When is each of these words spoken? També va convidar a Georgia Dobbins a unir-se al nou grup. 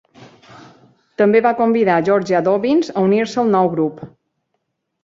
També 1.21 1.43
va 1.47 1.51
convidar 1.61 1.99
a 1.99 2.07
Georgia 2.09 2.43
Dobbins 2.49 2.91
a 2.97 3.07
unir-se 3.11 3.43
al 3.45 3.57
nou 3.59 3.73
grup. 3.77 4.05